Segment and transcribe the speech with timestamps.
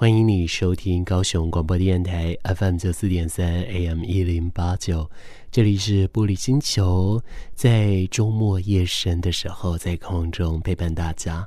[0.00, 5.10] 欢迎你收听高雄广播电台 FM 九四点三 AM 一零八九，
[5.50, 7.22] 这里是玻璃星球，
[7.54, 11.46] 在周末夜深的时候，在空中陪伴大家。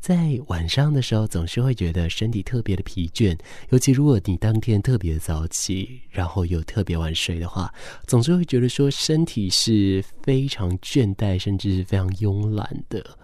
[0.00, 3.38] 在晚上的时候，总是会觉得身体特别的疲倦，
[3.68, 7.72] 尤其如果你当天特别早起，然后又特别晚睡的话，
[8.08, 13.16] 总是会觉得说身体是非常倦怠，甚至是非常慵懒的。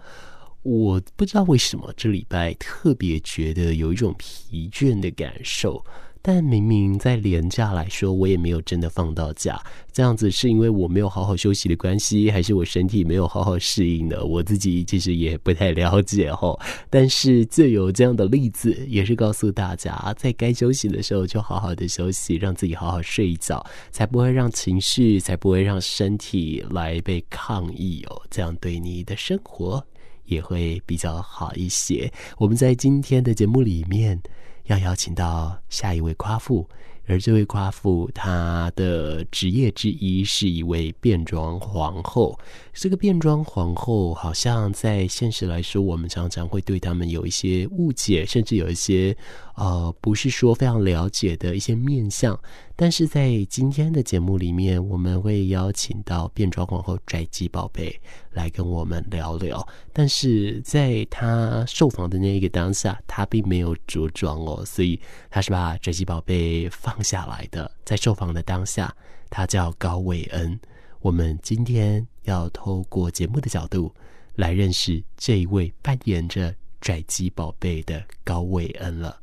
[0.69, 5.83] 我不知道为什么这礼拜特别觉得有一种疲倦的感受，
[6.21, 9.59] 但明明在连假来说，我也没有真的放到假。
[9.91, 14.23] 这样子是因为我没有好好休息的关系，还是我身体没有好好适应呢？
[14.23, 16.57] 我自己其实也不太了解哦。
[16.87, 28.21] 但是就有这样的例子，也是告诉大家，在该休息的时候就好好的休息，让自己好好睡一觉，才不会让情绪，才不会让身体来被抗议哦。
[28.29, 29.83] 这样对你的生活。
[30.29, 32.11] 也会比较好一些。
[32.37, 34.19] 我们在今天的节目里面
[34.65, 36.67] 要邀请到下一位夸父，
[37.07, 42.39] 而这位夸父他的职业之一是一位变装皇后。
[42.71, 49.15] 这个变装皇后好像在现实来说，我们常常会对他们有一些误解，甚至有一些
[49.55, 52.39] 呃不是说非常了解的一些面相。
[52.81, 57.99] 但是在今天的节目里面，我们会邀请到变装皇后跩姬宝贝
[58.31, 59.67] 来跟我们聊聊。
[59.91, 64.97] 但是在她受访的那一个当下，她并没有着装哦，所以
[65.29, 67.69] 她是把跩姬宝贝放下来的。
[67.83, 68.95] 在受访的当下，
[69.29, 70.57] 她叫高伟恩。
[71.01, 73.93] 我们今天要透过节目的角度
[74.35, 79.19] 来认识这一位扮演着跩姬宝贝的高伟恩了。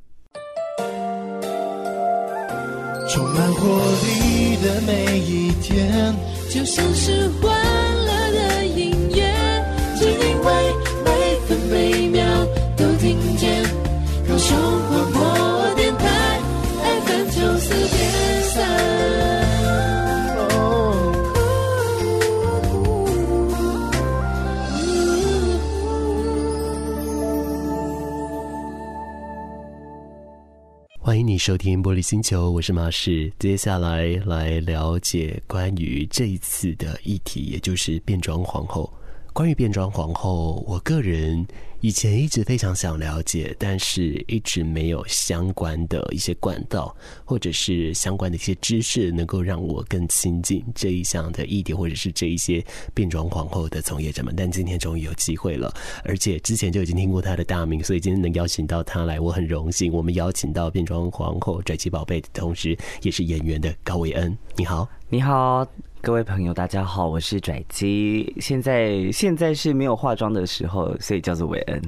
[3.09, 3.69] 充满活
[4.03, 6.15] 力的每一天，
[6.51, 7.55] 就像是欢
[31.17, 33.33] 欢迎你收听《玻璃星球》，我是马氏。
[33.39, 38.93] 接下来来了解关于这一次的议题，也就是变装皇后。
[39.37, 41.47] 关于变装皇后，我个人。
[41.81, 52.65] 以前一直非常想了解，但是一直没有相关的一些管道，或者是相关的一些知识，能够让我更亲近这一项的议题，或者是这一些
[52.95, 54.35] 变装皇后的从业者们。
[54.35, 55.71] 但今天终于有机会了，
[56.03, 59.93] 而且之前就已经听过他的大名，所以今天能邀请到他来，我很荣幸。
[59.93, 64.37] 我们邀请到变装皇后跩姬宝贝的同时，也是演员的高伟恩。
[64.57, 65.69] 你好，你好。
[66.07, 68.33] 各位朋友，大家好，我是拽姬。
[68.41, 71.83] 现在现在是没有化妆的时候，所以叫做韦恩。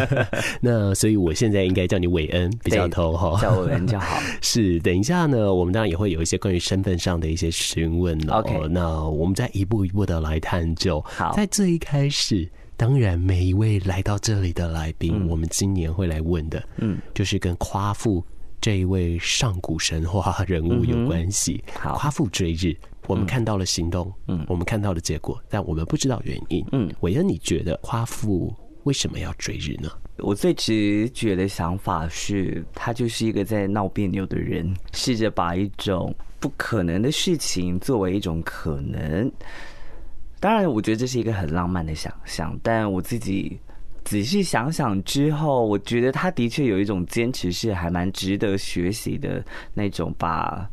[0.60, 4.20] 那所以我现在应该叫你韦恩比较头哈，叫韦恩就好。
[4.42, 8.34] 是，等一下呢，我们当然也会有一些关于身份上的一些询问了。
[8.34, 11.02] OK，那我们再一步一步的来探究。
[11.06, 18.22] 好，在这一开始，当然每一位来到这里的来宾，嗯、我们今年会来问的，嗯，就是跟夸父
[18.60, 21.64] 这一位上古神话人物有关系。
[21.72, 22.76] 好，夸父追日。
[23.06, 26.90] 我们看到了行动，嗯，我们看到了结果，但我们不知道原因，嗯。
[27.00, 28.54] 伟恩，你觉得夸父
[28.84, 29.90] 为什么要追日呢？
[30.18, 39.30] 我最直觉的想法是，他就是一个在闹别扭的人，试着把一种不可能的事情作为一种可能。
[40.40, 43.58] 当然，我觉得这是一个很浪漫的想象，但我自己
[44.04, 49.44] 仔细想想之后，我觉得他的确有一种坚持，是还蛮值得学习的
[49.74, 50.66] 那种把。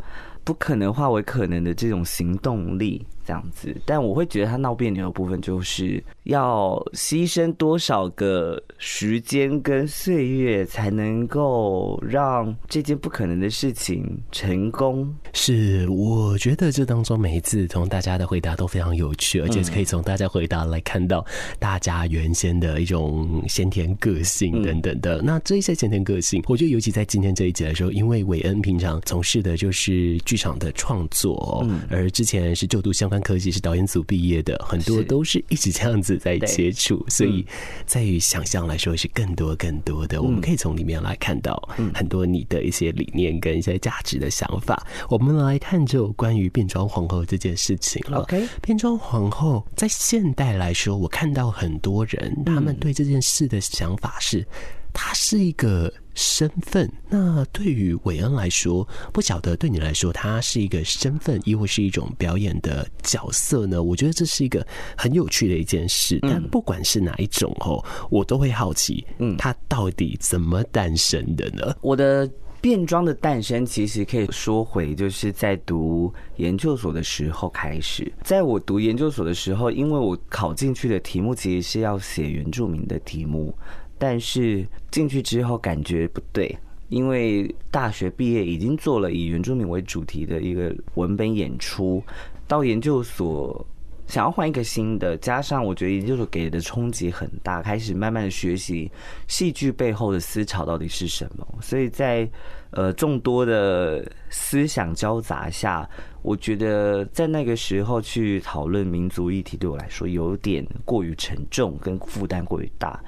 [0.43, 3.75] 不可能化为可能的这种行动力，这样子。
[3.85, 15.13] 但我会觉得他闹别扭的部分，就是要牺牲多少个时间跟岁月，才能够让这件不可能的事情成功。
[15.33, 21.25] 是，我觉得这当中每一次从大家的回答都非常有趣，而且可以从大家回答来看到
[21.59, 25.21] 大家原先的一种先天个性等等的。
[25.21, 30.19] 那这一些先天个性，我觉得尤其在今天这一集来说，因为韦恩平常从事的就是。
[30.25, 37.45] 剧场的创作，而之前是就读相关科技，是导演组毕业的，很多都是一直这样子在接触，所以
[37.85, 40.21] 在于想象来说是更多更多的。
[40.21, 41.61] 我们可以从里面来看到
[41.93, 44.87] 很多你的一些理念跟一些价值的想法。
[45.09, 48.21] 我们来探究关于变装皇后这件事情了。
[48.21, 54.47] OK，变装皇后在现代来说，我看到很多人他们对这件事的想法是，
[54.93, 56.91] 它是一个身份。
[57.09, 63.81] 那对于韦恩来说，不晓得对你来说，他是一个身份，亦或是一种表演的角色呢？
[63.81, 64.65] 我觉得这是一个
[64.97, 66.19] 很有趣的一件事。
[66.21, 71.75] 但不管是哪一种哦，我都会好奇，嗯，他到底怎么诞生的呢？
[71.81, 72.29] 我的。
[72.61, 78.13] 变装的诞生其实可以说回，就是在读研究所的时候开始。
[78.23, 83.51] 在我读研究所的时候，因为我考进去的题目其实是要写原住民的题目，
[84.01, 86.57] 但是进去之后感觉不对，
[86.89, 92.03] 因为大学毕业已经做了以原住民为主题的一个文本演出，
[92.47, 93.63] 到研究所。
[94.07, 98.91] 想要换一个新的，加上我觉得研究所给的冲击很大，开始慢慢的学习
[99.27, 101.47] 戏剧背后的思潮到底是什么。
[101.61, 102.29] 所以在
[102.71, 105.89] 呃众多的思想交杂下，
[106.21, 112.99] 我觉得在那个时候去讨论民族议题，对我来说有点过于沉重，跟负担过于大。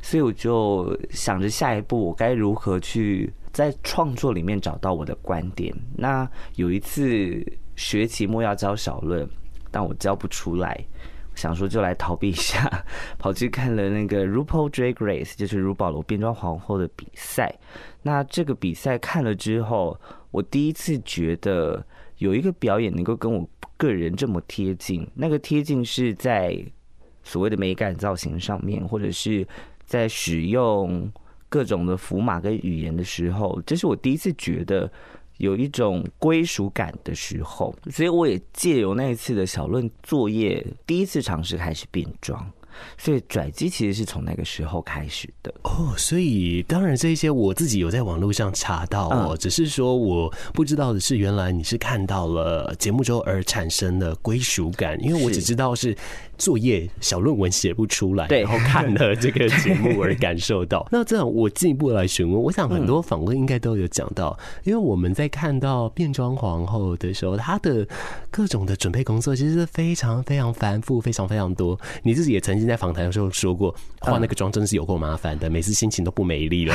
[0.00, 5.74] 所以我就想着下一步我该如何去在创作里面找到我的观点。
[5.96, 7.44] 那有一次
[7.76, 9.28] 学期末要交小论。
[9.74, 10.78] 但我教不出来，
[11.34, 12.84] 想说就来逃避一下，
[13.18, 17.58] 跑去看了那个 RuPaul Drag Race，就是如保罗变装皇后的比赛。
[18.02, 19.98] 那这个比赛看了之后，
[20.30, 21.82] 我第一次觉得
[22.22, 25.06] 有一个表演能够跟我个人这么贴近。
[25.14, 26.56] 那个贴近是在
[27.22, 29.46] 所谓的美感造型上面，或者是
[29.84, 31.10] 在使用
[31.48, 34.90] 各种的符码跟语言的时候，这是我第一次觉得。
[35.38, 42.48] 有一种归属感的时候，所以我也借由那一次的小论作业，第一次尝试开始变装。
[42.98, 45.52] 所以拽机其实是从那个时候开始的。
[45.64, 55.96] 哦，所以当然这一些我自己有在网络上查到哦，只是说我不知道的是，原来你是看到了节目之后而产生的归属感，因为我只知道是
[56.42, 60.84] 作业小论文写不出来，然后看了这个节目而感受到。
[60.90, 67.86] 那这样我进一步来询问，我想很多访问应该都有讲到，因为我们在看到变装皇后的时候，她的
[68.28, 71.78] 各种的准备工作其实是非常非常繁复，非常非常多。
[72.02, 72.62] 你自己也曾经。
[72.72, 76.74] 在访谈的时候说过，化那个妆真的是有够麻烦的，每次心情都不美丽了。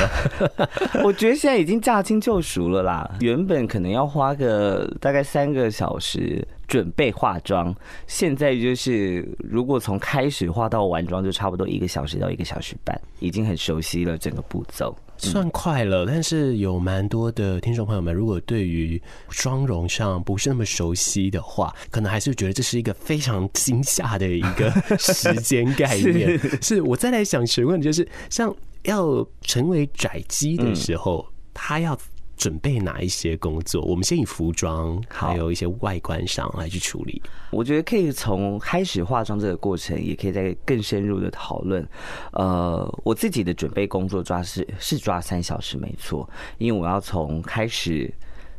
[1.03, 3.09] 我觉得现在已经驾轻就熟了啦。
[3.21, 7.73] 原本可能要花个大概三个小时准备化妆，
[8.07, 14.95] 现在就是如果从开始化到完妆，就差不多一个小时到一个小时半，已经很熟悉了整个步骤。
[15.17, 24.69] 算快了，但是有蛮多的听众朋友们，如果对于妆容上不是那么熟悉的话，可能还是觉得这是一个非常惊吓的一个
[24.99, 26.37] 时间概念。
[26.61, 31.97] 是，是我再来想询问，就是像要成为拽鸡的时候，他要。
[32.37, 33.83] 准备哪一些工作？
[33.83, 37.21] 我们先以服装还有一些外观上来去处理。
[37.49, 41.85] 我觉得可以从开始化妆这个过程，也可以再更深入的讨论。
[42.33, 46.29] 呃，我自己的准备工作抓是是抓三小时没错，
[46.59, 48.13] 因为我要从开始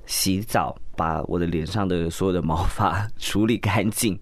[0.07, 4.19] 洗澡，把我的脸上的所有的毛发处理干净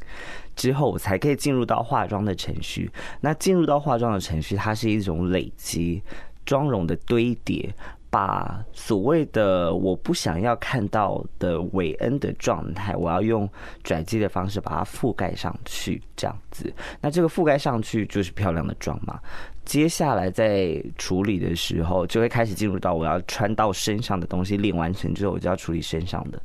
[0.55, 2.91] 之后，我才可以进入到化妆的程序。
[3.20, 6.02] 那进入到化妆的程序，它是一种累积
[6.44, 7.75] 妆容的堆叠。
[8.16, 13.46] 把所谓的我不想要看到的韦恩的状态，我要用
[13.84, 16.72] 拽鸡的方式把它覆盖上去，这样子。
[16.98, 19.20] 那这个覆盖上去就是漂亮的妆嘛。
[19.66, 26.40] 接下来在处理的时候，就会开始进入到我要穿到身上的东西练完成之后，我就要处理身上的。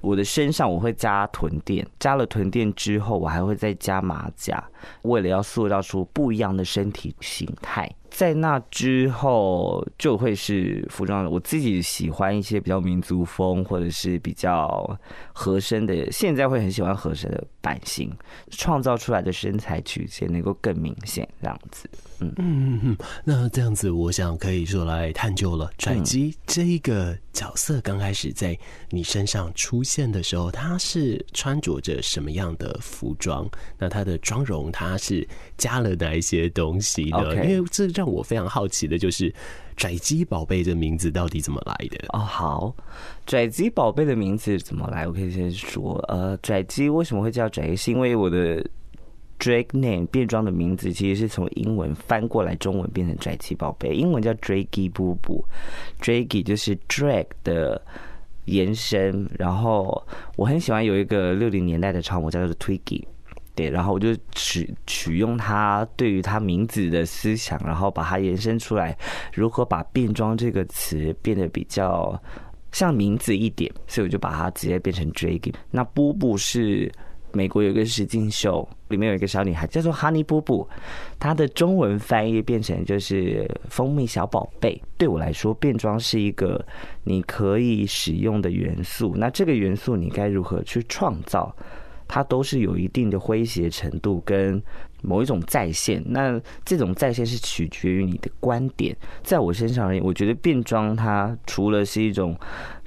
[0.00, 4.64] 我的身上我会加臀垫，加了臀垫之后，我还会再加马甲，
[5.02, 7.86] 为了要塑造出不一样的身体形态。
[8.14, 11.24] 在那之后就会是服装。
[11.30, 14.98] 我自己喜欢一些比较民族风或者是比较
[15.32, 18.12] 合身的，现在会很喜欢合身的版型，
[18.50, 21.88] 创造出来的身材曲线能够更明显，这样子。
[22.36, 25.70] 嗯嗯嗯，那这样子，我想可以说来探究了。
[25.78, 28.58] 拽鸡这一个角色刚开始在
[28.90, 33.48] 你身上出现的时候，他是穿着着什么样的服装？
[33.78, 35.26] 那他的妆容他是
[35.56, 39.32] 加了哪一些东西的.因为这让我非常好奇的就是
[39.76, 41.98] “拽鸡宝贝”这名字到底怎么来的？
[42.10, 42.74] 哦，好
[43.26, 45.06] ，“拽鸡宝贝”的名字怎么来？
[45.06, 47.76] 我可以先说，呃，拽鸡为什么会叫拽鸡？
[47.76, 48.64] 是因为我的
[49.42, 55.44] drag name 变装的名字其实是从英文翻过来中文变成“拽气宝贝”，英文叫 Draggy 布布
[56.00, 57.82] ，Draggy 就是 drag 的
[58.44, 59.28] 延伸。
[59.36, 60.00] 然后
[60.36, 63.02] 我很喜欢有一个六零年代的超模叫做 Twiggy。
[63.54, 68.96] 对，然后我就取取用他对于他名字的思想，然后把它延伸出来，
[69.34, 72.18] 如何把变装这个词变得比较
[72.70, 75.52] 像名字一点，所以我就把它直接变成 Draggy。
[75.70, 76.90] 那布布是
[77.32, 80.68] 美国有一个实境秀，里面有一个小女孩叫做哈尼布布，
[81.18, 84.80] 她的中文翻译变成就是蜂蜜小宝贝。
[84.96, 86.64] 对我来说，变装是一个
[87.04, 89.14] 你可以使用的元素。
[89.16, 91.54] 那这个元素你该如何去创造？
[92.08, 94.62] 它都是有一定的诙谐程度跟
[95.00, 96.02] 某一种再现。
[96.04, 98.94] 那这种再现是取决于你的观点。
[99.22, 102.38] 在我身上而言，我觉得变装它除了是一种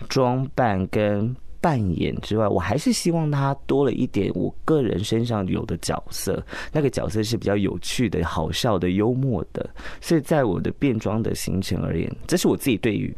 [0.08, 6.46] 装扮跟扮演之外，我还是希望他多了一点我个人身上有的角色。
[6.72, 9.68] 那个角色是比较有趣的、好笑的、幽默的。
[10.00, 13.12] 所以在我的变装的行程而言，这是我自己对于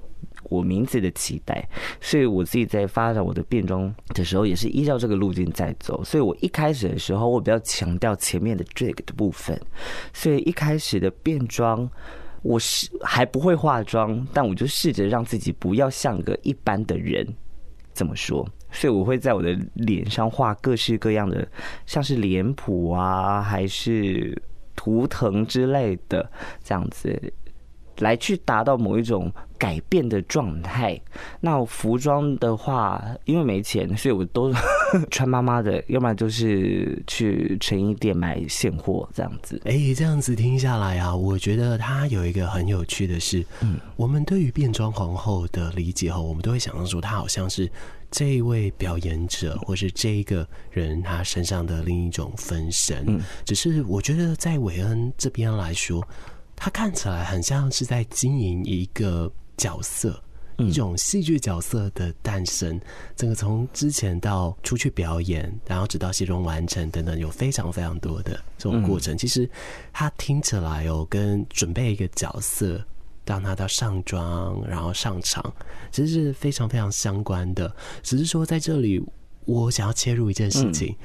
[0.43, 1.67] 我名字的期待。
[1.99, 6.01] 所以我自己在发展我的变装的时候，也是依照这个路径在走。
[6.05, 9.59] 所以我一开始的时候，我比较强调前面的 drag 的部分。
[10.13, 11.85] 所以一开始的变装，
[12.43, 17.27] 我是还不会化妆，但我就试着让自己不要像个一般的人。
[17.97, 18.47] 怎么说？
[18.69, 21.47] 所以我会在我的脸上画各式各样的，
[21.87, 24.39] 像是脸谱啊，还是
[24.75, 26.29] 图腾之类的，
[26.63, 27.33] 这样子。
[27.97, 30.99] 来去达到某一种改变的状态。
[31.41, 34.53] 那服装的话，因为没钱，所以我都
[35.11, 39.61] 穿妈妈的，要不然就是去成衣店买现货这样子。
[39.65, 47.69] 哎，这样子听下来啊，我觉得它有一个很有趣的是，嗯，我们对于变装皇后的理解后，我们都会想象说，她好像是
[48.09, 53.03] 这一位表演者，或是这一个人他身上的另一种分身。
[53.07, 56.07] 嗯，只是我觉得在韦恩这边来说。
[56.59, 60.23] 他看起来很像是在经营一个角色，
[60.57, 62.79] 一种戏剧角色的诞生。
[63.15, 69.17] 整个从之前到出去表演，然后直到戏中完成等等，有非常非常多的这种过程。
[69.17, 69.49] 其实
[69.91, 72.83] 他听起来哦，跟准备一个角色，
[73.25, 75.53] 让他到上妆，然后上场，
[75.91, 77.75] 其实是非常非常相关的。
[78.03, 79.03] 只是说在这里，
[79.45, 80.95] 我想要切入一件事情，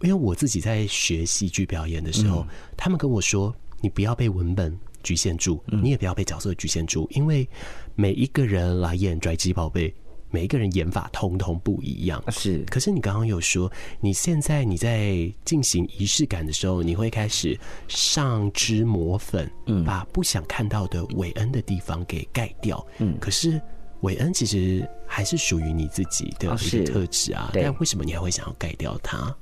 [0.00, 2.46] 因为我自己在学戏剧表演的时候，
[2.76, 7.48] 他们跟我说：“你不要被文本。”局限住，你也不要被角色局限住，因为
[7.96, 9.92] 每一个人来演跩姬宝贝，
[10.30, 12.22] 每一个人演法通通不一样。
[12.28, 22.86] 是，可是你刚刚有说，你现在你在进行仪式感的时候，你会开始上脂抹粉，嗯，把不想看到的韦恩的地方给盖掉。
[22.98, 23.58] 嗯，可是
[24.02, 29.34] 韦恩其实还是属于你自己的一个特质啊，但为什么你还会想要盖掉它？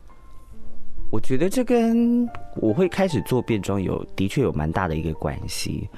[1.11, 2.25] 我觉得这跟
[2.57, 5.89] 我会开始做变装有的确有蛮大的一个关系。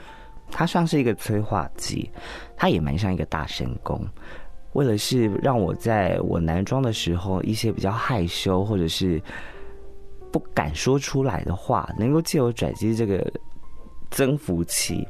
[0.50, 2.10] 它像是一个催化剂，
[2.56, 4.00] 它也蛮像一个大神功。
[4.72, 9.20] 为了是让我在我男装的时候，一些比较害羞或者是
[10.30, 13.24] 不敢说出来的话，能够借由转机这个
[14.10, 15.06] 增幅器，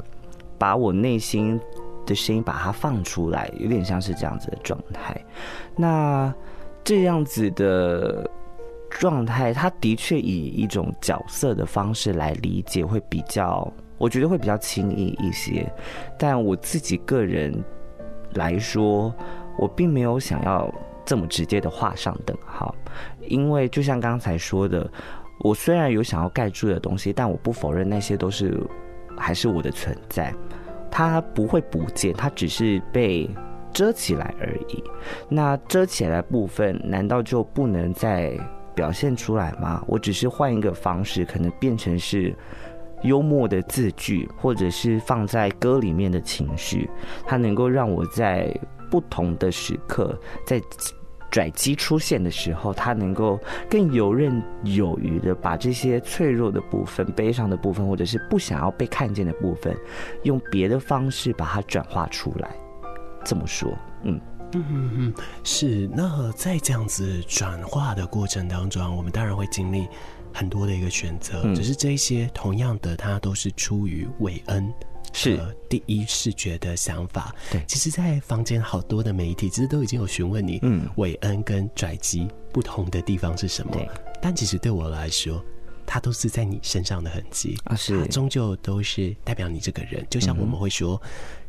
[0.58, 1.60] 把我内心
[2.06, 5.20] 的声音把它放出来，有点像是这样子的状态。
[5.76, 6.34] 那
[6.84, 8.30] 这样子的。
[8.88, 15.70] 状态，他的确以一种角色的方式来理解，会比较，我觉得会比较轻易一些。
[16.18, 17.52] 但我自己个人
[18.34, 19.14] 来说，
[19.58, 20.72] 我并没有想要
[21.04, 22.74] 这么直接的画上等号，
[23.28, 24.90] 因为就像刚才说的，
[25.40, 28.60] 我虽然有想要盖住的东西，但我不否认那些都是
[29.16, 30.34] 还是我的存在，
[30.90, 33.30] 它不会不见，它只是被
[33.72, 34.82] 遮起来而已。
[35.28, 38.36] 那遮起来部分，难道就不能再
[38.74, 39.82] 表现出来吗？
[39.86, 42.34] 我只是换一个方式，可能变成是
[43.02, 46.88] 幽默的字句，或者是放在歌里面的情绪，
[47.26, 48.52] 它能够让我在
[48.90, 50.60] 不同的时刻，在
[51.30, 53.38] 转机出现的时候，它能够
[53.68, 59.76] 更游刃有余的把这些脆弱的部分、悲伤的部分，或者是不想要被看见的部分，
[60.22, 62.56] 用别的方式把它转化出来。
[63.24, 63.70] 这么说，
[64.04, 64.20] 嗯。
[64.54, 65.90] 嗯嗯嗯，是。
[65.92, 69.88] 那在这样子转化的过程当中，我们当然会经历
[70.36, 71.40] 很多的一个选择。
[71.44, 74.72] 嗯、只是这一些同样的，它都是出于韦恩
[75.12, 77.34] 是第一视觉的想法。
[77.50, 83.72] 对，其实，在房间好多的媒体其实都已经有询问你，嗯，韦恩跟拽机不同的地方是什么？
[83.72, 83.88] 对。
[84.20, 85.42] 但其实对我来说，
[85.86, 87.98] 它都是在你身上的痕迹啊，是。
[88.02, 90.06] 它终究都是代表你这个人。
[90.10, 91.00] 就像我们会说，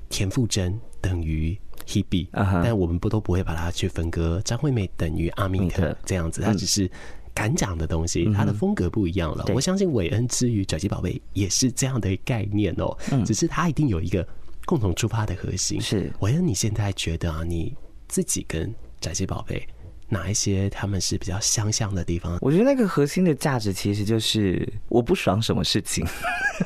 [0.09, 1.59] 田馥甄等于。
[1.85, 2.61] Hebe，、uh huh.
[2.61, 4.41] 但我们不都不会把它去分割。
[4.43, 6.89] 张惠妹等于阿密特这样子，它只是
[7.37, 9.45] 敢讲的东西，它、嗯、的风格不一样了。
[9.53, 14.27] 我相信韦恩之于跩姬宝贝也是这样的概念哦、喔，嗯、只是它一定有一个
[14.65, 15.79] 共同出发的核心。
[15.79, 17.75] 是韦恩，你现在觉得啊，你
[18.07, 19.67] 自己跟跩姬宝贝
[20.09, 22.39] 哪一些他们是比较相像的地方？
[22.41, 26.03] 我觉得那个核心的价值其实就是我不爽什么事情，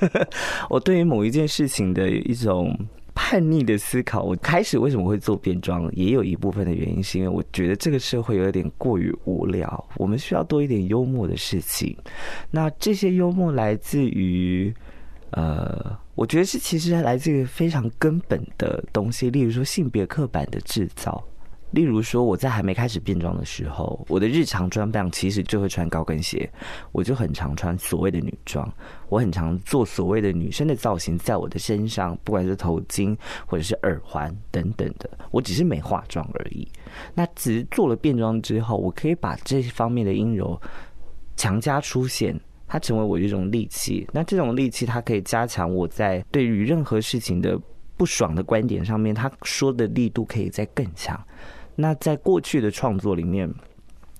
[0.72, 2.74] 我对于某一件事情的一种。
[3.14, 4.24] 叛逆的思考。
[4.24, 11.96] 我开始为什么会做变装，也有一部分的原因是因为我觉得这个社会有点过于无聊，我们需要多一点幽默的事情。
[12.50, 14.74] 那这些幽默来自于，
[15.32, 21.24] 呃，我觉得是其实来自于非常根本的东西，例如说性别刻板的制造。
[21.72, 26.50] 例如说，我在还没开始变装的时候，我的日常装扮其实就会穿高跟鞋，
[26.92, 28.70] 我就很常穿所谓的女装，
[29.10, 36.68] 我很常做所谓的女生的造型在我的身上，不管是头巾或者是耳环等等的，我只是没化妆而已。
[37.16, 40.60] 那只是做了变装之后，我可以把这方面的阴柔
[41.38, 42.38] 强加出现，
[42.68, 44.06] 它成为我一种利器。
[44.12, 47.58] 那这种利器，它可以加强我在对于任何事情的
[47.96, 51.20] 不爽的观点上面，他说的力度可以再更强。
[51.76, 53.52] 那在过去的创作里面，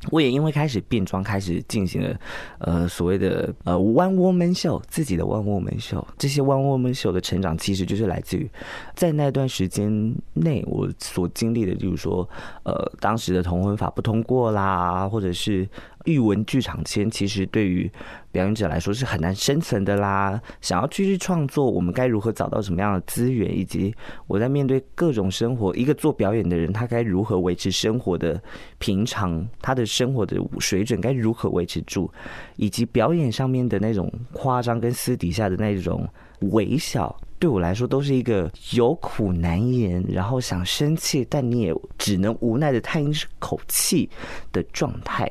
[0.10, 2.20] 我也因为开始变装，开始进行了
[2.60, 6.04] 呃所谓的呃 one woman show，自己的 one woman show。
[6.18, 8.50] 这些 one woman show 的成长，其实就是来自于
[8.96, 12.28] 在那段时间内我所经历的，就是说
[12.64, 15.68] 呃当时的同婚法不通过啦，或者是。
[16.06, 17.90] 艺文剧场签其实对于
[18.32, 20.42] 表演者来说是很难生存的啦。
[20.62, 23.56] 想要继续创作，我们该如何找到什么样的资源？
[23.56, 23.94] 以及
[24.28, 28.42] 我在面对各种生活，一个做表演的人，他该如何维持生活的
[28.78, 29.46] 平常？
[29.62, 32.10] 他的生活的水准该如何维持住？
[32.56, 36.08] 以及表演上面的那种夸张跟私底下的那种
[36.52, 44.10] 微小，对我来说都是一个有苦难言，然后想生气，但你也只能无奈的叹一口气
[44.52, 45.30] 的状态。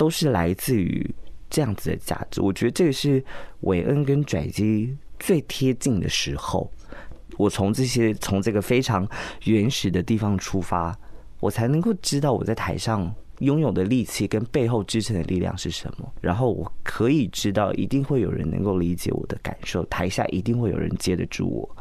[0.00, 1.14] 都是来自于
[1.50, 3.22] 这样子的价值，我觉得这个是
[3.60, 6.72] 韦恩跟拽机最贴近的时候。
[7.36, 9.06] 我从这些从这个非常
[9.44, 10.98] 原始的地方出发，
[11.38, 13.14] 我才能够知道我在台上。
[13.40, 16.06] 拥有的力气跟背后支撑的力量是什么？
[16.20, 21.76] 然后我可以知道，一定会有人能够理解我的感受，台下一定会有人接得住我。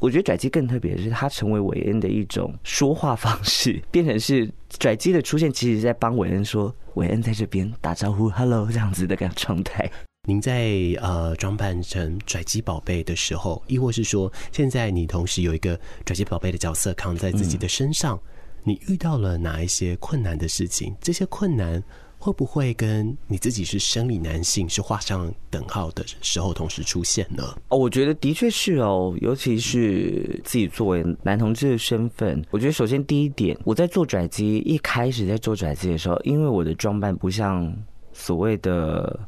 [0.00, 9.90] 我觉得拽机更特别的是，他成为韦恩的一种说话方式， 变成是拽机的出现，其实在帮韦恩说：“韦恩在这边打招呼，Hello，这样子的个状态。”
[10.26, 18.18] 您在呃装扮成拽机宝贝的时候，亦或是说，现在你同时有一个拽机宝贝的角色扛在自己的身上。
[18.62, 20.96] 你遇到了哪一些困难的事情？
[20.98, 21.82] 这些困难
[22.24, 27.44] 会不会跟你自己是生理男性是画上等号的时候同时出现呢？
[27.68, 37.70] 哦，我觉得的确是哦，尤其是自己作为男同志的身份，我觉得首先第一点，我在做跩姬，一开始在做跩姬的时候，因为我的装扮不像
[38.14, 39.20] 所谓的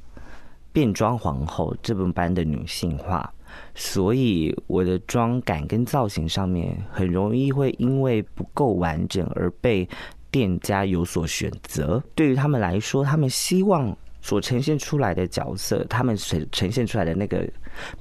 [0.72, 3.30] 变装皇后这么般的女性化。
[3.74, 9.88] 所以我的妆感跟造型上面很容易会因为不够完整而被
[10.36, 12.02] 店家有所选择。
[12.14, 17.48] 对于他们来说，他们希望所呈现出来的角色，他们呈呈现出来的那个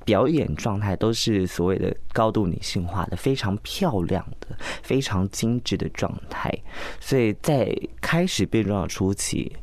[0.03, 4.47] 表演状态，都是所谓的高度女性化的、非常漂亮的、
[4.83, 6.51] 非常精致的状态。
[6.99, 9.55] 所以在开始变装的初期。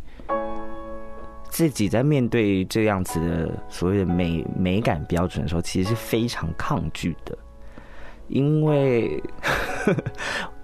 [1.51, 7.37] 自己在面对这样子的所谓的美美感标准的时候，其实是非常抗拒的，
[8.29, 9.23] 因为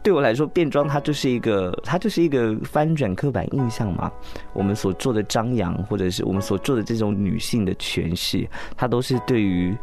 [0.03, 4.11] 对我来说，变装它就是一个，它就是一个翻转刻板印象嘛。
[4.53, 9.77] 我们所做的张扬，或者是我们所做的这种女性的诠释，它都是对于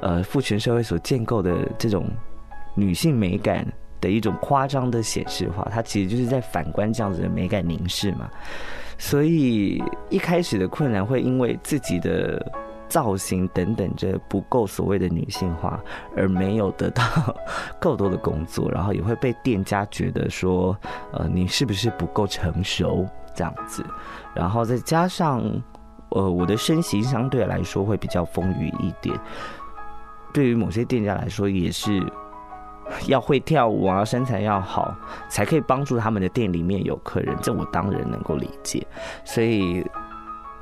[0.00, 2.08] 呃父权社会所建构的这种
[2.74, 3.66] 女性美感
[4.00, 5.68] 的一种夸张的显示化。
[5.70, 8.30] 它其实就是在反观这样子的美感凝视嘛。
[8.98, 12.40] 所以一开始的困难会因为自己的
[12.88, 15.80] 造型等等这不够所谓的女性化，
[16.16, 17.02] 而没有得到
[17.80, 20.76] 够多的工作，然后也会被店家觉得说，
[21.12, 23.84] 呃，你是不是不够成熟这样子，
[24.34, 25.42] 然后再加上，
[26.10, 29.18] 呃，我的身形相对来说会比较丰腴一点，
[30.32, 32.02] 对于某些店家来说也是。
[33.08, 34.94] 要会跳舞啊，身材要好，
[35.28, 37.36] 才可以帮助他们的店里面有客人。
[37.42, 38.86] 这我当然能够理解。
[39.24, 39.84] 所以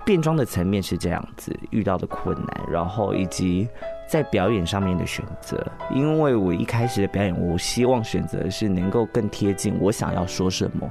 [0.05, 3.69] 变装的层面是这样子遇到的困难，然后以及
[4.07, 5.67] 在表演上面的选择。
[5.91, 10.91] 因为我一开始的表演，我希望选择是能够更贴近我想要说什么，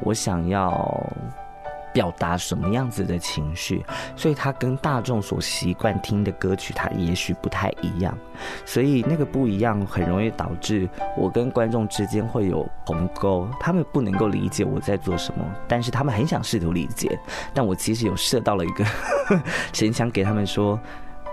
[0.00, 1.12] 我想要。
[1.94, 3.82] 表达什么样子的情绪，
[4.16, 8.18] 所以他跟大众所习惯听的歌曲，他也许不太一样，
[8.66, 17.16] 所以那个不一样，很容易导致我跟观众之间会有鸿沟，他们不能够理解我在做什么，但是他们很想试图理解，
[17.54, 18.84] 但我其实有设到了一个
[19.72, 20.78] 神枪给他们说，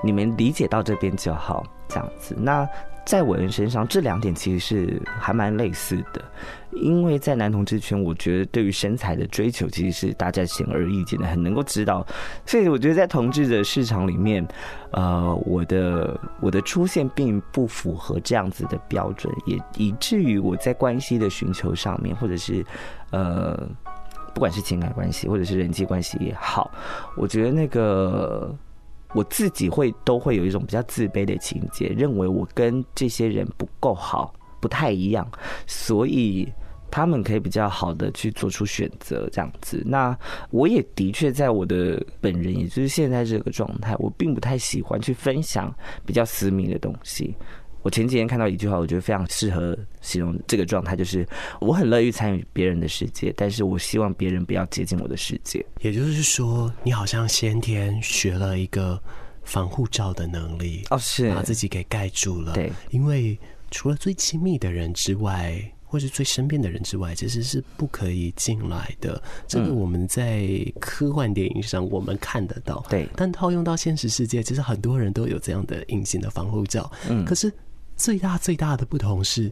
[0.03, 2.35] 你们理解到这边就好，这样子。
[2.37, 2.69] 那
[3.05, 6.23] 在我人身上，这两点其实是还蛮类似的，
[6.71, 12.05] 因为在男同志圈，我觉得对于身材的追求其实是大家显而易见的，很能够知道。
[12.45, 14.47] 所以我觉得在同志的市场里面，
[14.91, 22.63] 呃，我的我的出现并不符合这样子的标准，也以至于我在关系的寻求上面，或者是
[23.09, 23.67] 呃，
[24.33, 26.71] 不管是情感关系或者是人际关系也好，
[27.17, 28.55] 我觉得那个。
[29.13, 35.29] 我自己会都会有一种比较自卑的情节，认为我跟这些人不够好，不太一样，
[35.67, 36.47] 所以
[36.89, 39.81] 他们可以比较好的去做出选择，这样子。
[39.85, 40.17] 那
[40.49, 45.73] 我也的确在我的本人，也就是现在这个状态，我并不太喜欢去分享
[46.05, 47.35] 比较私密的东西。
[47.83, 51.27] 我前几天看到一句话，我觉得非常适合形容这个状态，就是
[51.59, 55.65] 我很乐于参与别人的世界，但是我希望别人不要接近我的世界。
[55.81, 59.01] 也就是说，你好像先天学了一个
[59.43, 62.53] 防护罩的能力哦，是把自己给盖住了。
[62.53, 63.37] 对，因为
[63.71, 69.21] 除了最亲密的人之外，或是最身边的人之外，其实是不可以进来的。
[69.47, 70.47] 这个我们在
[70.79, 76.91] 科幻电影上我们看得到，对，但套用到现实世界，其实很多人都有这样的隐形的防护罩。
[77.09, 77.51] 嗯，可是。
[78.01, 79.51] 最大最大的不同是，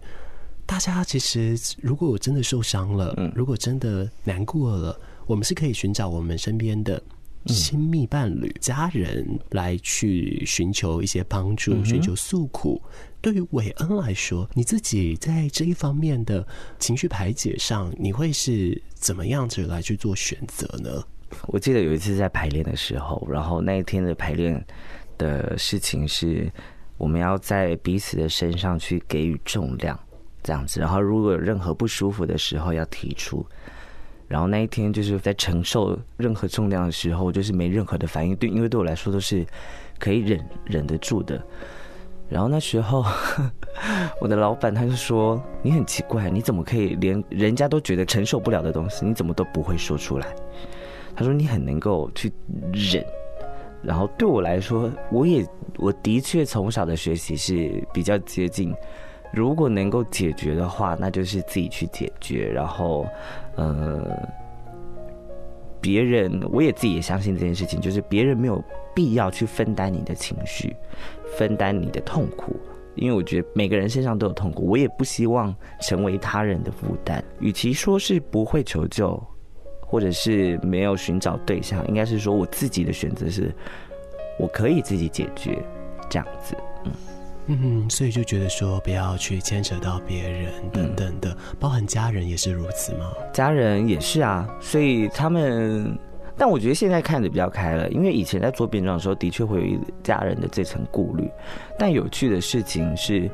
[0.65, 6.99] 大家其实如果我真的受伤了，嗯，如果真的难过了，我们是可以寻找我们身边的
[7.45, 12.81] 亲密伴侣、家人来去寻求一些帮助，寻求诉苦。
[13.21, 16.43] 对于韦恩来说，你自己在这一方面的
[16.79, 21.03] 情绪排解上，你会是怎么样子来去做选择呢？
[21.49, 24.65] 我记得有一次在排练的时候，然后那一天的排练
[25.19, 26.51] 的事情是。
[26.99, 29.97] 我们要在彼此的身上去给予重量，
[30.43, 30.79] 这样子。
[30.79, 33.43] 然后如果有任何不舒服的时候，要提出。
[34.27, 39.43] 然后那一天就是在承受任何重量的时候，就是没任何的反应，对，因为对我来说都是
[39.97, 41.41] 可以忍忍得住的。
[42.27, 43.03] 然后那时候，
[44.21, 50.27] 我的老板他就说：“你很奇怪，你怎么可以连人家都觉得承受不了的东西，你怎么都不会说出来？”
[51.15, 52.31] 他说：“你很能够去
[52.71, 53.03] 忍。”
[53.82, 55.46] 然后对我来说，我也
[55.78, 58.76] 我的确从小的学习是比较接近，
[59.32, 62.52] 如果能够解决的话，那就是自己去解决。
[62.52, 63.08] 然后，
[63.56, 64.06] 呃，
[65.80, 68.62] 别人我也自己也相信这件事情，就是别人没有
[68.94, 70.76] 必要去分担你的情绪，
[71.38, 72.56] 分担你的痛苦，
[72.96, 77.24] 因为我觉得每个人身上都有痛苦，我也不希望成为他人的负担。
[77.39, 79.18] 与其说是不会求救。
[79.89, 83.52] 或者是没有寻找对象，应该是说我自己的选择是，
[84.38, 85.58] 我可以自己解决，
[86.08, 86.91] 这样子，嗯
[87.47, 93.12] 嗯，所以就觉得说不要去牵扯到别人等等的，包含家人也是如此吗？
[93.34, 95.97] 家人也是啊，所以他们，
[96.38, 101.28] 但我觉得现在看的比较开了，因为以前在做变装的时候，的确会有家人的这层顾虑，
[101.80, 103.28] 但有趣的事情是，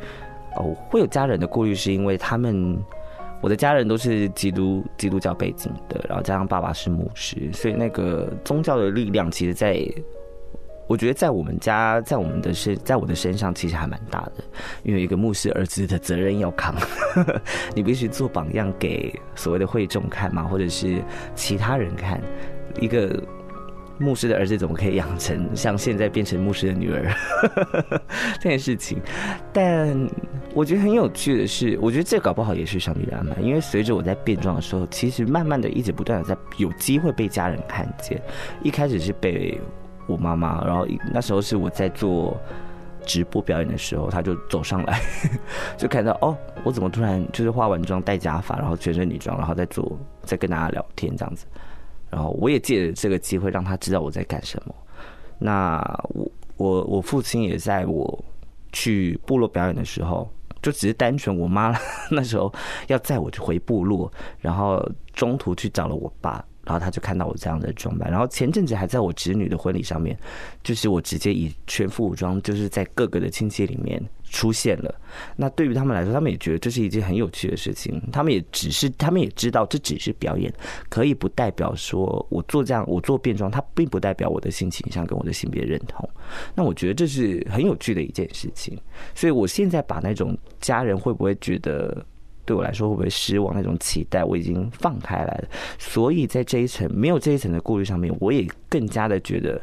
[0.56, 2.82] 哦，会有家人的顾虑，是因为他们。
[3.46, 9.80] 我的家人都是基督基督教背景的，然后加上爸爸是牧师，所以那个宗教的力量，其实在
[10.88, 14.44] 我觉得在我们家，在我们的身，在我的身上，其实还蛮大的。
[14.82, 16.74] 因为一个牧师儿子的责任要扛，
[17.76, 21.00] 你必须做榜样给所谓的会众看嘛，或者是
[21.36, 22.20] 其他人看
[22.82, 23.24] 一个。
[23.98, 27.10] 牧师的儿子怎么可以养成像现在变成牧师的女儿
[28.42, 29.00] 这件事情？
[29.54, 29.88] 但
[30.56, 38.22] 我觉得很有趣的是，我觉得这搞不好也是上帝的安排，因为随着我在变装的时候，其实慢慢的一直不断的在有机会被家人看见。
[38.64, 39.60] 一开始是被
[40.08, 42.40] 我妈妈，然后那时候是我在做
[43.06, 45.02] 直播表演的时候，他就走上来，
[45.78, 51.46] 就看到哦，我怎么突然就是化完妆戴假发，然后全身女装，然后在做在跟大家聊天这样子。
[52.10, 54.74] 然后我也借着这个机会让他知道我在干什么。
[55.38, 58.24] 那我我我父亲也在我
[58.72, 60.30] 去部落表演的时候，
[60.66, 61.72] 就只是单纯我妈
[62.10, 62.52] 那时候
[62.88, 66.44] 要载我去回部落，然后中途去找了我爸。
[66.66, 70.18] 然后他就看到我这样的装扮，然后前阵子还在我侄女的婚礼上面，
[70.64, 74.94] 就是我直接以全副武装，就是在各个的亲戚里面出现了。
[75.36, 78.02] 那对于他们来说，他们也觉得这是一件很有趣的事情。
[78.12, 80.52] 他们也只是，他们也知道这只是表演，
[80.90, 86.10] 可以不代表说我做这样，我做变装，它并不代表我的性倾向跟我的性别认同。
[86.56, 88.76] 那我觉得这是很有趣的一件事情。
[89.14, 92.04] 所以我现在把那种家人会不会觉得。
[92.46, 93.56] 对我来说会不会失望？
[93.56, 95.48] 那种期待我已经放开来了，
[95.80, 99.62] 所以在这一层没有这一层的顾虑上面，我也更加的觉得，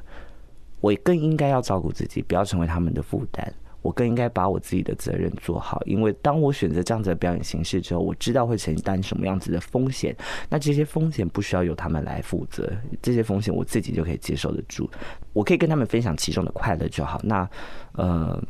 [0.80, 3.52] 我更应该要照顾自己，不要成为他们的负担。
[3.82, 10.16] 我更应该把我自己的责任做好，因为当我选择这样子的表演形式之后，我知道会承担什么样子的风险。
[10.48, 14.88] 那这些风险不需要由他们来负责，这些风险我自己就可以接受得住。
[15.32, 17.20] 我可以跟他们分享其中的快乐就好。
[17.24, 17.48] 那
[17.92, 18.42] 呃。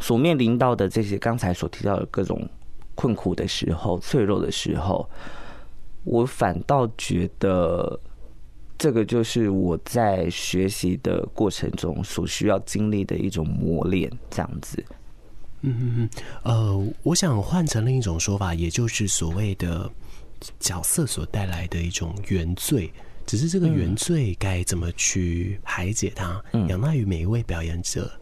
[0.00, 2.44] 所面临到的这些刚才所提到的各种
[2.94, 5.08] 困苦的时候、脆弱的时候，
[6.04, 7.98] 我反倒觉得
[8.76, 14.84] 这个就是我在学习的过程中所需要经历的一种磨练，这样子。
[15.66, 16.10] 嗯嗯嗯，
[16.42, 19.90] 呃，我想换成另一种说法，也就是所谓的
[20.60, 22.92] 角色所带来的一种原罪，
[23.24, 28.12] 只是这个原罪该怎么去排解它，仰赖于每一位表演者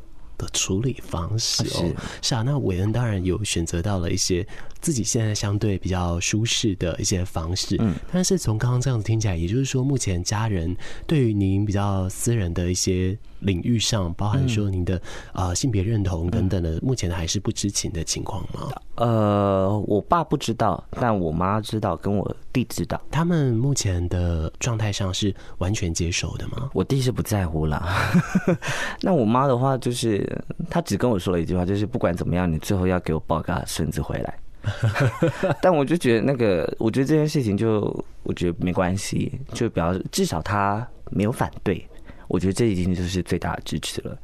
[0.43, 1.95] 的处理方式哦。
[2.21, 4.47] 是，是啊，那韦恩当然有选择到了一些
[4.83, 14.97] 自己现在相对比较舒适的一些方式，嗯，但是从刚刚这样子听起来，也就是说，目前家人对于您比较私人的一些领域上，包含说您的
[15.33, 18.69] 啊、嗯呃、性别认同等等的，目前还是不知情的情况吗？
[18.97, 23.01] 呃，我爸不知道，但我妈知道，跟我弟知道。
[23.11, 26.69] 他们目前的状态上是完全接受的吗？
[26.75, 28.13] 我弟是不在乎啦。
[29.01, 30.29] 那我妈的话，就是
[30.69, 34.39] 她只跟我说了一句话，就是不管怎么样，你最后要给我抱个孙子回来。
[35.61, 41.87] 但我就觉得那个，我觉得这件事情就我觉得没关系，就比较至少他没有反对。
[42.29, 44.17] 我觉得这已经就是最大的支持了。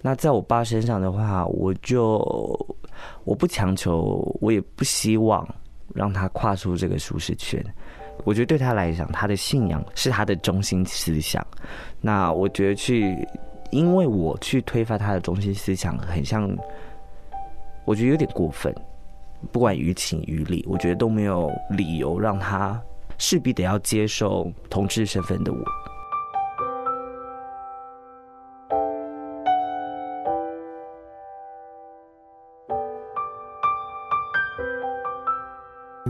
[0.00, 2.18] 那在我爸身上的话，我就
[3.24, 5.46] 我不强求，我也不希望
[5.92, 7.60] 让他跨出这个舒适圈。
[8.24, 11.44] 我觉得对他来讲，他的信仰是他的中心思想。
[12.00, 13.26] 那我觉得去
[13.70, 16.48] 因为我去推翻他的中心思想，很像，
[17.84, 18.72] 我觉得有点过分。
[19.52, 22.80] 不管于情于理，我觉得都没有理由让他
[23.18, 25.58] 势必得要接受同志身份的我。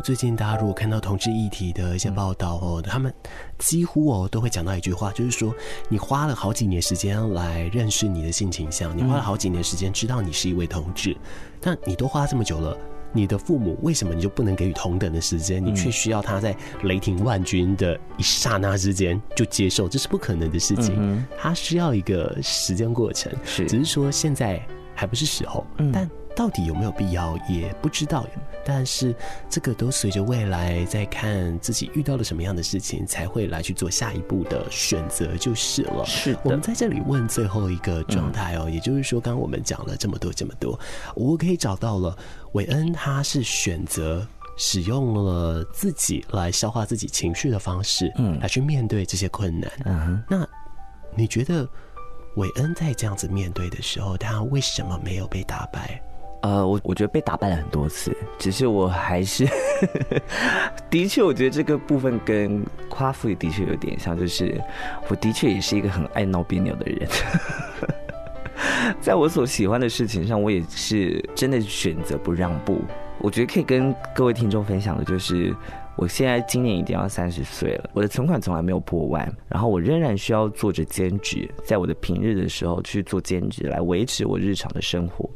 [0.04, 3.12] 最近大家如果看到同志议题的一些报道哦，他们
[3.58, 5.52] 几乎哦都会讲到一句话，就是说
[5.88, 11.14] 你花了好几年时间来认识你的性倾向，你花了好几年时间知道你是一位同志，
[11.60, 12.78] 但你都花这么久了，
[13.12, 15.64] 你的父母为什么你就不能给予同等的时间？
[15.64, 21.24] 你却需要他在雷霆万钧的一刹那之间就接受，这是不可能的事情。
[21.36, 24.60] 他需要一个时间过程，是只是说现在
[24.94, 26.08] 还不是时候，但。
[26.38, 28.24] 到底有没有必要也不知道，
[28.64, 29.12] 但是
[29.50, 36.06] 这个都随着未来再看自己遇到了什么样的事情，才会来去做下一步的选择就是了。
[36.06, 40.78] 是的，我们在这里问最后一个状态哦，也就是说，刚刚我们讲了这么多这么多，
[41.16, 42.16] 我可以找到了
[42.52, 44.24] 韦恩，他是选择
[44.56, 49.68] 使用了自己来消化自己情绪的方式，嗯，来去面对这些困难。
[49.86, 50.46] 嗯，那
[51.16, 51.68] 你觉得
[52.36, 56.00] 韦恩在这样子面对的时候，他为什么没有被打败？
[56.40, 59.46] 呃，我我觉得被打败了很多次，只是我还是，
[60.88, 64.60] 的确，我觉得这个部分跟夸父也的确有点像，就是
[65.08, 67.08] 我的确也是一个很爱闹别扭的人，
[69.00, 72.80] 在我所喜欢的事情上，我也是真的选择不让步。
[73.18, 75.54] 我觉得可以跟各位听众分享的就是。
[75.98, 85.28] 我现在今年已经要三十岁了，我的存款从来没有破万，然后我仍然需要做着兼职，在我的平日的时候去做兼职来维持我日常的生活，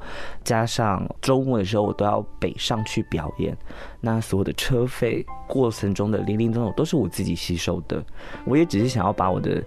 [0.45, 3.57] 加上周末的时候我都要北上去表演，
[4.01, 8.01] 那所有的车费过程中的零零总总都是我自己吸收的，
[8.45, 9.61] 我也只是想要把我的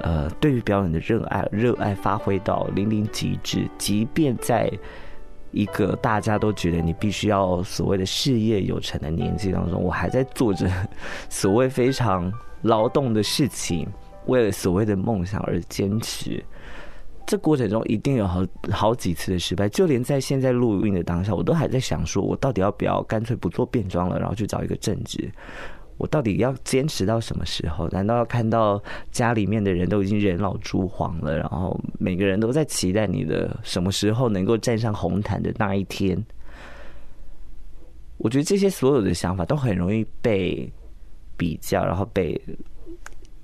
[0.00, 4.68] 呃对于表演的热爱热爱发挥到淋漓极致，即便在。
[5.52, 10.70] 一个大家都觉得你必须要所谓的事业有成的年纪当中，我还在做着
[11.28, 12.32] 所谓非常
[12.62, 13.88] 劳动的事情，
[14.26, 16.42] 为了所谓的梦想而坚持。
[17.26, 25.30] 这过程中一定有好好几次的失败，就连在现在录音的当下，我都还在想，说我到底要不要干脆不做变装了，然后去找一个正职。
[26.00, 27.86] 我到底要坚持到什么时候？
[27.88, 28.82] 难道要看到
[29.12, 36.18] 家里面的人都已经人老珠黄了，然后每个人都在期待你的什么时候能够站上红毯的那一天？
[38.16, 40.72] 我觉得这些所有的想法都很容易被
[41.36, 42.40] 比较，然后被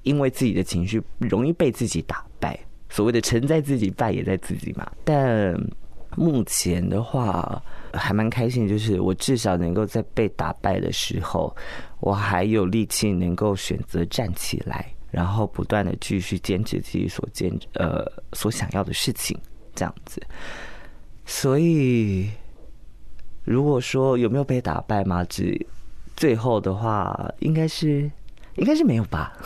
[0.02, 2.58] 因为自己的情绪容易被自己打败。
[2.88, 4.90] 所谓的成在自己，败也在自己嘛。
[5.04, 5.54] 但
[6.16, 11.54] 目前的话，还蛮开心，就是我至少能够在被打败的时候，
[12.00, 19.38] 我还有力气能够选择站起来，然后不断的继续坚持自己所坚呃所想要的事情，
[19.74, 20.20] 这样子。
[21.26, 22.30] 所以，
[23.44, 25.22] 如果说有没有被打败吗？
[25.24, 25.66] 只
[26.16, 28.10] 最后的话，应该是
[28.54, 29.36] 应该是没有吧。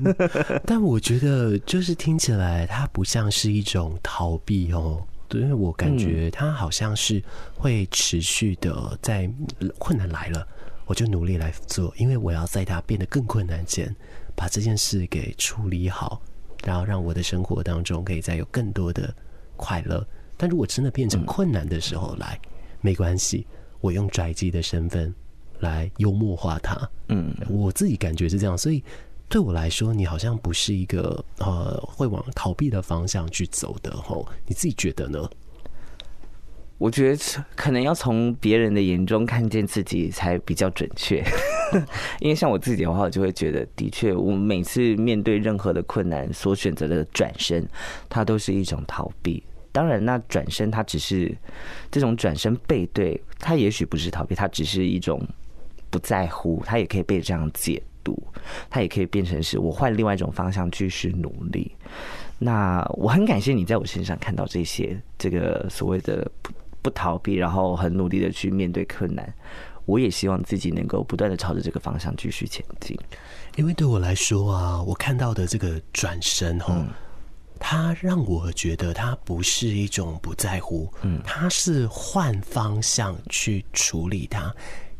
[0.66, 5.02] 但我觉得，就是听起来它不像是一种逃避哦。
[5.30, 7.22] 对，因为我感觉他好像是
[7.54, 9.30] 会持续的，在
[9.78, 10.46] 困难来了，
[10.86, 13.94] 我就努力来做，因为我要在他变得更困难前，
[14.34, 16.20] 把这件事给处理好，
[16.64, 19.14] 然后让我的生活当中可以再有更多的
[19.56, 20.04] 快乐，
[20.36, 22.36] 但如果真的变成困难的时候来，
[22.80, 23.46] 没关系，
[23.80, 25.14] 我用拽机的身份
[25.60, 26.90] 来幽默化它。
[27.08, 28.82] 嗯，我自己感觉是这样，所以
[29.30, 35.30] 对我来说，你好像不是一个呃会往逃避的方向去走的吼，你自己觉得呢？
[36.78, 41.22] 我觉得可能要从别人的眼中看见自己才比较准确，
[42.18, 47.64] 因为像我自己的话，我就会觉得，的确，我每次面对任何的困难，所选择的转身，
[48.08, 49.40] 它都是一种逃避。
[49.70, 51.32] 当然，那转身它只是
[51.88, 55.24] 这种转身背对，它也许不是逃避，它只是一种
[55.88, 58.22] 不在乎，它也可以被这样解读，
[58.68, 61.70] 它也可以变成是我换另外一种方向继续努力。
[62.38, 66.30] 那我很感谢你在我身上看到这些，这个所谓的。
[66.82, 69.30] 不逃避，然后很努力的去面对困难。
[69.84, 72.98] 我也希望自己能够不断的朝着这个方向继续前进。
[73.56, 76.88] 因为对我来说啊，我看到的这个转身哈，嗯、
[77.58, 84.50] 它让我觉得它不是一种不在乎，嗯，它是换方向去处理它，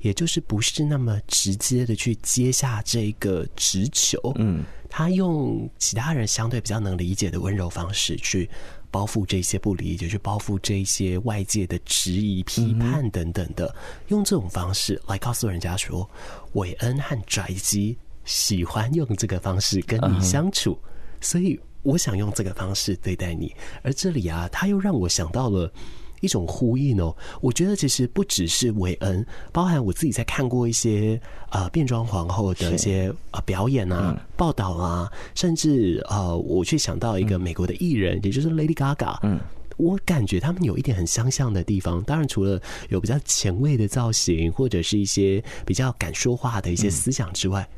[0.00, 8.48] 也就是不是那么直接的去接下这个直球，嗯，他用其他人相对比较能理解的温柔方式去。
[8.92, 13.72] 包覆这些不理解，去包覆这些外界的质疑、批判等等的，
[14.08, 16.10] 用这种方式来告诉人家说，
[16.54, 20.76] 韦恩和拽基喜欢用这个方式跟你相处，
[21.20, 23.54] 所以我想用这个方式对待你。
[23.84, 25.72] 而这里啊，他又让我想到了。
[26.20, 39.40] 一种呼应哦，我觉得其实不只是韦恩，包含我自己在看过一些呃变装皇后的一些呃表演啊、报道啊，甚至呃我去想到一个美国的艺人，也就是 Lady Gaga，嗯，
[39.76, 42.02] 我感觉他们有一点很相像的地方。
[42.04, 47.68] 当然，除了有比较前卫的造型，或者是一些比较敢说话的一些思想之外，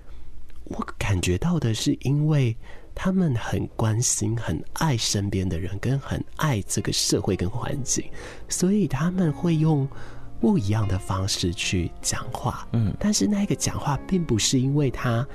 [0.64, 2.56] 我感觉到的是因为。
[2.94, 8.04] 他们很关心、很爱身边的人，跟很爱这个社会跟环境，
[8.48, 9.88] 所以他们会用
[10.40, 12.66] 不一样的方式去讲话。
[12.72, 15.26] 嗯，但是那个讲话并不是因为他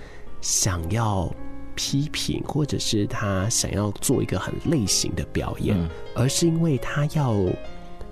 [0.41, 1.33] 想要
[1.75, 5.77] 批评，或者是他想要做一个很类型的表演，
[6.15, 7.35] 而是因为他要。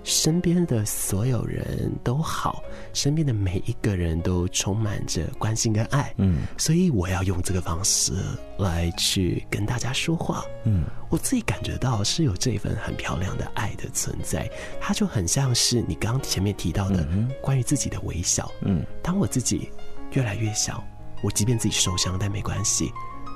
[0.06, 8.12] 身边的所有人都好，身边的每一个人都充满着关心跟爱，嗯，所以我要用这个方式
[8.56, 14.48] 来去跟大家说话，嗯，我自己感觉到是有这份很漂亮的爱的存在，
[14.80, 17.04] 它就很像是你刚刚前面提到的
[17.42, 19.68] 关于自己的微笑，嗯，当我自己
[20.12, 20.84] 越来越小，
[21.20, 22.92] 我即便自己受伤，但没关系，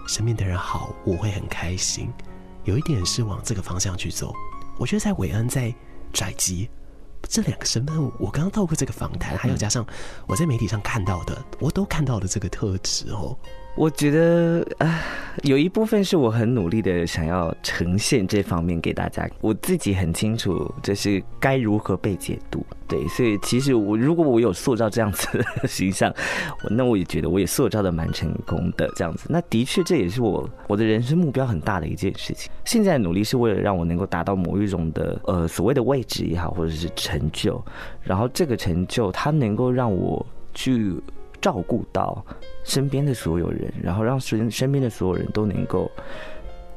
[0.06, 2.08] 身边的人好，我会很开心，
[2.62, 4.32] 有一点是往这个方向去走，
[4.78, 5.74] 我觉得在韦恩在。
[6.12, 6.68] 拽机
[7.28, 9.86] 这两个身份，我刚刚透过这个访谈，还有加上
[10.26, 13.38] 我在媒体上看到的，我都看到了这个特质哦。
[13.76, 15.00] 我觉得啊，
[15.42, 19.26] 有一部分是我很努力的想要呈现这方面给大家。
[19.40, 26.12] 我自己很清楚这是该如何被解读，对，所以其实我如果我有塑造这样子的形象，
[26.68, 29.26] 那我也觉得我也塑造的蛮成功的这样子。
[29.30, 32.50] 那的确这也是我我的人生目标很大的一件事情。
[32.66, 37.64] 现在努力是为了让我能够达到某一种的呃所谓的位置也好，或者是成就，
[38.02, 40.94] 然后这个成就它能够让我去。
[41.40, 42.24] 照顾到
[42.64, 45.90] 身边的所有人，然后让身身边的所有人都能够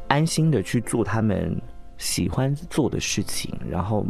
[0.07, 1.55] 安心的去做他们
[1.97, 4.05] 喜欢做的事情，然后。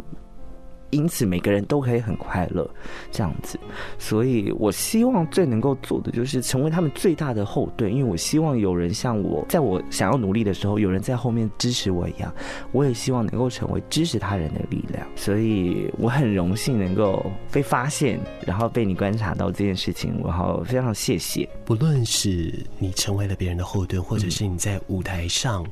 [0.94, 2.68] 因此，每个人都可以很快乐，
[3.10, 3.58] 这样子。
[3.98, 12.32] 所以我希望最能够做的就是成为他们最大的后盾，因为我希望有人像我，在我想要努力的时候，有人在后面支持我一样。
[12.72, 15.06] 我也希望能够成为支持他人的力量。
[15.16, 21.48] 所以我很荣幸能够被发现，然后被你观察到这件事情，然后非常谢谢。
[21.64, 25.64] 不论是你成为了别人的后盾，或者是你在舞台上。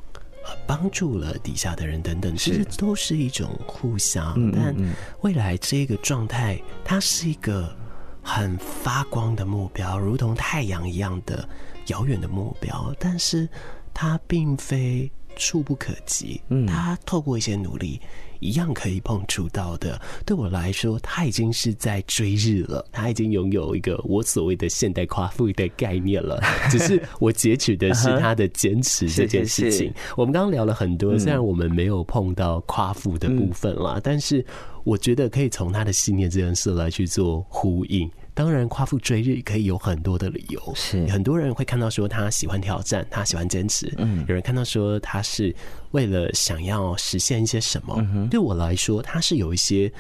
[0.67, 4.35] 帮助了底下的人等等，其实都是一种互相。
[4.53, 4.75] 但
[5.21, 7.75] 未来这个状态，它是一个
[8.23, 11.49] 很发光的目标，如同太阳一样的
[11.87, 12.95] 遥远的目标。
[12.99, 13.49] 但是
[13.95, 18.01] 它并非触不可及，它透过一些努力。
[18.43, 22.85] 一样可以碰触到的，对我来说，他已经是在追日了。
[22.91, 26.43] 他已经拥有一个我所谓的现代夸父的概念了。
[26.69, 29.93] 只是我截取的是他的坚持这件事情。
[30.17, 34.45] 我们刚刚聊了很多，虽然我们没有碰到夸父的部分啦，但是
[34.85, 38.11] 我觉得可以从他的信念这件事来去做呼应。
[38.35, 40.73] 当然，夸父追日可以有很多的理由。
[40.75, 43.93] 是很多人会看到说他喜欢挑战，他喜欢坚持。
[43.99, 45.55] 嗯，有人看到说他是
[45.91, 47.95] 为了想要实现一些什么。
[47.99, 49.93] 嗯，对我来说，他是有一些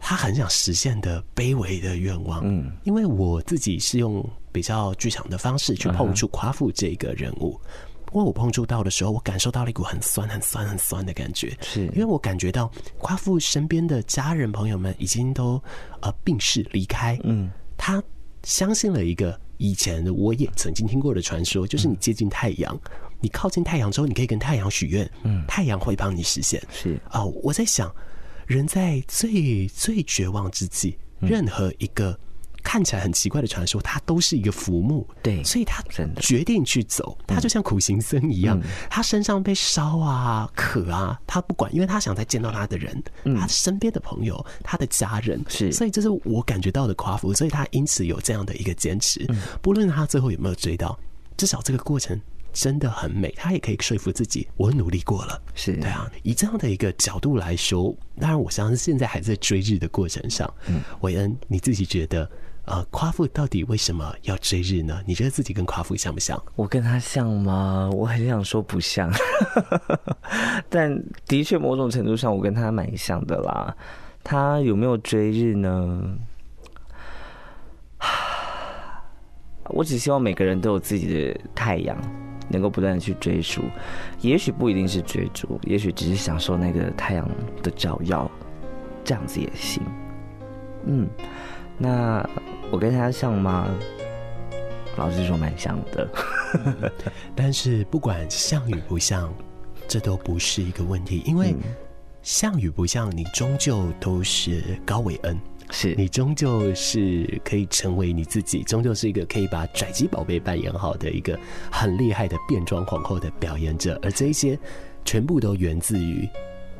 [0.00, 2.40] 他很想实现的卑微的愿望。
[2.44, 7.60] 嗯，因为我自己是用比较剧场的方式去碰触夸父这个人物。
[7.91, 11.86] 因为我碰触到的时候，我感受到了一股很酸、很酸、很酸的感觉，是。
[11.86, 15.62] 因为我感觉到夸父身边的家人朋友们已经都
[16.00, 18.02] 呃病逝离开，嗯，他
[18.42, 22.78] 相信了一个以前我也曾经听过的传说，就是你接近太阳，
[23.20, 27.00] 你靠近太阳之后，你可以跟太阳许愿，嗯，太阳会帮你实现，是。
[27.08, 27.94] 啊，我在想，
[28.46, 32.18] 人在最最绝望之际，任何一个。
[32.62, 35.82] 看起来很奇怪的传说，它都是一个浮木，对，所以他
[36.20, 43.02] 决定去走，他就像苦行僧一样，他身上被烧啊、渴啊，他不管，因为他想再见到他的人，
[43.36, 49.26] 他身边的朋友、他的家人，是，所以这是我感觉到的夸父，所以他因此有这样的一个坚持，
[49.60, 50.98] 不论他最后有没有追到，
[51.36, 52.18] 至少这个过程
[52.52, 55.76] 真的很美，他也可以说服自己，我努力过了，是。
[55.78, 62.30] 对啊，以这样的一个角度来说，当然我相信现在还在追日的过程上，嗯，韦恩你自己觉得？
[62.64, 65.02] 呃，夸父到底为什么要追日呢？
[65.04, 66.40] 你觉得自己跟夸父像不像？
[66.54, 67.90] 我跟他像吗？
[67.92, 69.10] 我很想说不像，
[70.70, 70.96] 但
[71.26, 73.76] 的确某种程度上我跟他蛮像的啦。
[74.22, 76.02] 他有没有追日呢？
[79.70, 81.96] 我只希望每个人都有自己的太阳，
[82.48, 83.62] 能够不断的去追逐。
[84.20, 87.28] 也许不一定是追逐，也许只是享受那个太阳
[87.60, 88.30] 的照耀，
[89.02, 89.82] 这样子也行。
[90.86, 91.08] 嗯。
[91.82, 92.24] 那
[92.70, 93.68] 我跟他像吗？
[94.96, 96.08] 老实说，蛮像的。
[97.34, 99.34] 但是不管像与不像，
[99.88, 101.56] 这都不是一个问题，因为
[102.22, 105.36] 像与不像，你终究都是高维恩，
[105.72, 111.36] 是你终究是可以成为你自己，终究是一个可以把跩姬宝贝扮演好的一个
[111.68, 114.56] 很厉害的变装皇后的表演者，而这一些
[115.04, 116.28] 全部都源自于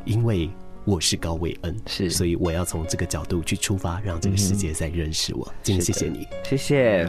[0.05, 0.49] 因为。
[0.85, 5.55] 我是高维恩，是，所以我要从这个角度去出发，让这个世界再认识我。
[5.63, 7.07] 今天谢谢你，谢谢。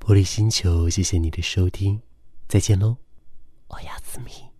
[0.00, 2.00] 玻璃星球，谢谢你的收听，
[2.48, 2.96] 再见喽，
[3.68, 4.53] 我呀，子米。